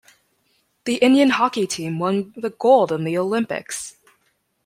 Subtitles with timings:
[0.85, 3.97] The Indian Hockey team won the Gold in the Olympics.